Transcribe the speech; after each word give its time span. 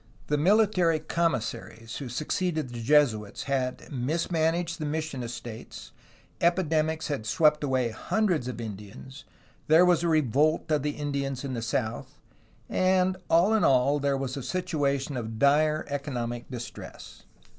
The 0.25 0.37
military 0.39 0.97
commissaries 0.99 1.97
who 1.97 2.09
succeeded 2.09 2.69
the 2.69 2.81
Jesuits 2.81 3.43
had 3.43 3.91
mismanaged 3.91 4.79
the 4.79 4.85
mission 4.87 5.21
estates, 5.21 5.91
epidemics 6.41 7.07
had 7.09 7.27
swept 7.27 7.63
away 7.63 7.89
hundreds 7.91 8.47
of 8.47 8.59
Indians, 8.59 9.25
there 9.67 9.85
was 9.85 10.01
a 10.01 10.07
revolt 10.07 10.71
of 10.71 10.81
the 10.81 10.97
Indians 10.97 11.43
in 11.43 11.53
the 11.53 11.61
south, 11.61 12.19
and, 12.67 13.15
all 13.29 13.53
in 13.53 13.63
all, 13.63 13.99
there 13.99 14.17
was 14.17 14.35
a 14.35 14.41
situation 14.41 15.15
of 15.17 15.37
dire 15.37 15.85
economic 15.87 16.49
distress. 16.49 17.21